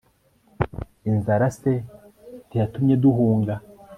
inzara 1.09 1.47
se 1.59 1.71
ntiyatumye 2.47 2.95
duhunga 3.03 3.53